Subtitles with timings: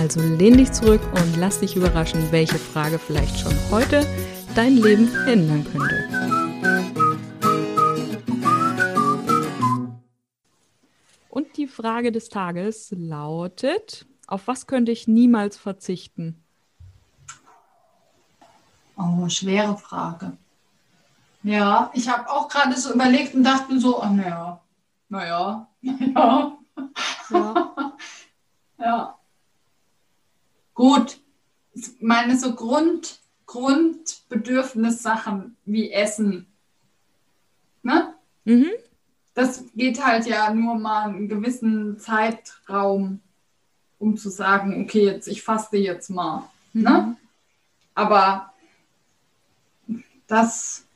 [0.00, 4.06] also lehn dich zurück und lass dich überraschen, welche Frage vielleicht schon heute
[4.54, 6.08] dein Leben ändern könnte.
[11.28, 16.42] Und die Frage des Tages lautet, auf was könnte ich niemals verzichten?
[18.96, 20.32] Oh, schwere Frage.
[21.42, 24.62] Ja, ich habe auch gerade so überlegt und dachte so, ach naja,
[25.10, 26.56] naja, naja.
[27.30, 27.94] Ja.
[28.78, 29.19] ja.
[30.80, 31.20] Gut,
[32.00, 36.46] meine so Grund, Grundbedürfnissachen wie Essen.
[37.82, 38.14] Ne?
[38.46, 38.70] Mhm.
[39.34, 43.20] Das geht halt ja nur mal einen gewissen Zeitraum,
[43.98, 46.48] um zu sagen, okay, jetzt ich faste jetzt mal.
[46.72, 46.82] Mhm.
[46.82, 47.14] Ne?
[47.94, 48.54] Aber
[50.28, 50.86] das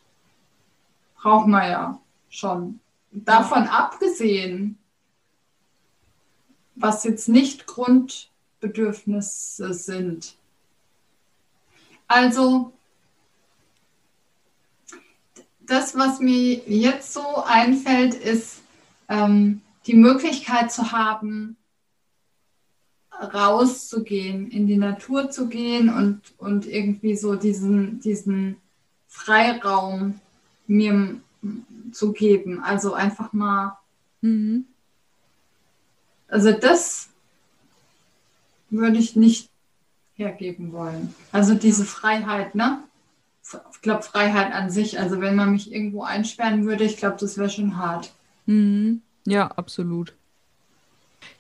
[1.16, 2.80] braucht man ja schon.
[3.10, 4.78] Davon abgesehen,
[6.74, 8.30] was jetzt nicht Grund
[8.64, 10.36] Bedürfnisse sind.
[12.08, 12.72] Also
[15.60, 18.62] das, was mir jetzt so einfällt, ist
[19.10, 21.56] ähm, die Möglichkeit zu haben,
[23.12, 28.56] rauszugehen, in die Natur zu gehen und, und irgendwie so diesen, diesen
[29.08, 30.20] Freiraum
[30.66, 31.20] mir
[31.92, 32.62] zu geben.
[32.62, 33.78] Also einfach mal.
[34.22, 34.64] Mhm.
[36.28, 37.10] Also das
[38.76, 39.50] würde ich nicht
[40.14, 41.14] hergeben wollen.
[41.32, 42.78] Also diese Freiheit, ne?
[43.72, 44.98] Ich glaube, Freiheit an sich.
[44.98, 48.12] Also wenn man mich irgendwo einsperren würde, ich glaube, das wäre schon hart.
[48.46, 49.02] Mhm.
[49.26, 50.14] Ja, absolut.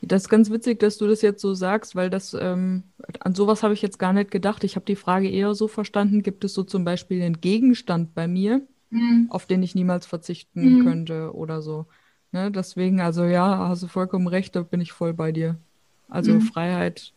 [0.00, 2.82] Das ist ganz witzig, dass du das jetzt so sagst, weil das ähm,
[3.20, 4.64] an sowas habe ich jetzt gar nicht gedacht.
[4.64, 8.26] Ich habe die Frage eher so verstanden: Gibt es so zum Beispiel einen Gegenstand bei
[8.26, 9.26] mir, mhm.
[9.30, 10.84] auf den ich niemals verzichten mhm.
[10.84, 11.86] könnte oder so?
[12.32, 12.50] Ne?
[12.50, 15.56] Deswegen, also ja, hast du vollkommen recht, da bin ich voll bei dir.
[16.08, 16.42] Also mhm.
[16.42, 17.13] Freiheit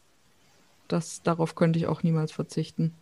[0.87, 2.93] das, darauf könnte ich auch niemals verzichten.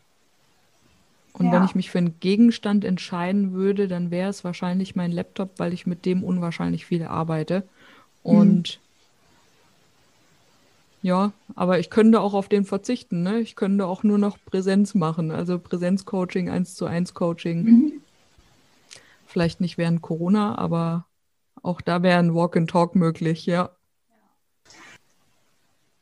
[1.38, 1.52] Und ja.
[1.52, 5.74] wenn ich mich für einen Gegenstand entscheiden würde, dann wäre es wahrscheinlich mein Laptop, weil
[5.74, 7.64] ich mit dem unwahrscheinlich viel arbeite.
[8.24, 8.80] Und
[11.02, 11.08] mhm.
[11.08, 13.22] ja, aber ich könnte auch auf den verzichten.
[13.22, 13.42] Ne?
[13.42, 17.64] Ich könnte auch nur noch Präsenz machen, also Präsenzcoaching, 1 zu 1 Coaching.
[17.64, 17.94] Mhm.
[19.28, 21.06] Vielleicht nicht während Corona, aber
[21.62, 23.75] auch da wäre ein Walk and Talk möglich, ja.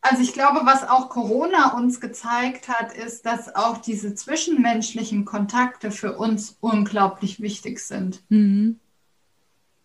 [0.05, 5.91] Also ich glaube, was auch Corona uns gezeigt hat, ist, dass auch diese zwischenmenschlichen Kontakte
[5.91, 8.21] für uns unglaublich wichtig sind.
[8.27, 8.81] Mhm.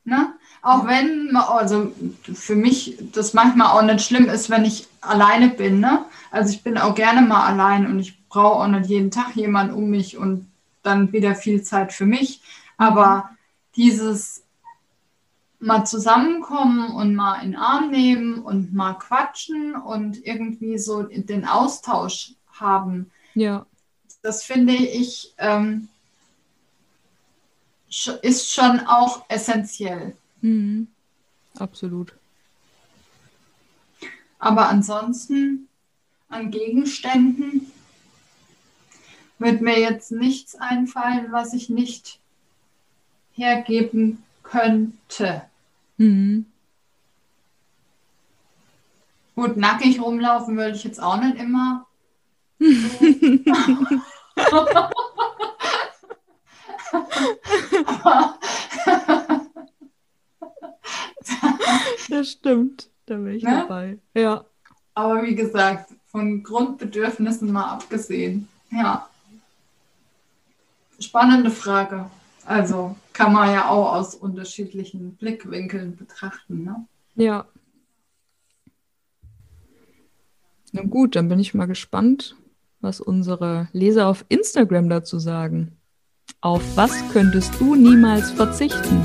[0.03, 0.35] Ne?
[0.61, 1.93] Auch wenn, also
[2.35, 5.79] für mich das manchmal auch nicht schlimm ist, wenn ich alleine bin.
[5.79, 6.05] Ne?
[6.33, 9.75] Also ich bin auch gerne mal allein und ich brauche auch nicht jeden Tag jemanden
[9.75, 10.51] um mich und
[10.83, 12.41] dann wieder viel Zeit für mich.
[12.77, 13.31] Aber
[13.77, 14.43] dieses
[15.61, 21.45] mal zusammenkommen und mal in den Arm nehmen und mal quatschen und irgendwie so den
[21.45, 23.11] Austausch haben.
[23.35, 23.67] Ja.
[24.23, 25.89] Das finde ich ähm,
[28.23, 30.15] ist schon auch essentiell.
[30.43, 30.89] Mhm.
[31.59, 32.15] Absolut.
[34.39, 35.69] Aber ansonsten
[36.29, 37.73] an Gegenständen
[39.39, 42.21] wird mir jetzt nichts einfallen, was ich nicht
[43.33, 45.43] hergeben könnte.
[45.97, 46.47] Mhm.
[49.35, 51.87] Gut, nackig rumlaufen würde ich jetzt auch nicht immer.
[62.09, 63.51] das stimmt, da bin ich ne?
[63.51, 63.99] dabei.
[64.15, 64.45] Ja.
[64.95, 68.49] Aber wie gesagt, von Grundbedürfnissen mal abgesehen.
[68.71, 69.09] Ja.
[70.99, 72.11] Spannende Frage.
[72.45, 76.63] Also kann man ja auch aus unterschiedlichen Blickwinkeln betrachten.
[76.63, 76.87] Ne?
[77.17, 77.47] Ja.
[80.71, 82.37] Na gut, dann bin ich mal gespannt,
[82.81, 85.77] was unsere Leser auf Instagram dazu sagen.
[86.41, 89.05] Auf was könntest du niemals verzichten?